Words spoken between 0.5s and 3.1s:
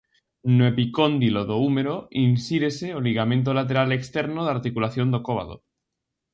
No epicóndilo do úmero insírese o